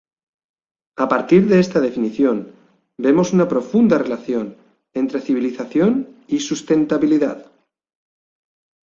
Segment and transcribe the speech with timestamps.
[1.03, 2.37] A partir de esta definición,
[2.97, 4.57] vemos una profunda relación
[4.95, 5.93] entre civilización
[6.27, 7.45] y sustentabilidad.